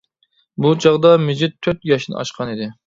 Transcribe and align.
بۇ 0.65 0.71
چاغدا 0.85 1.13
مىجىت 1.27 1.57
تۆت 1.69 1.89
ياشتىن 1.95 2.21
ئاشقان 2.23 2.57
ئىدى. 2.57 2.77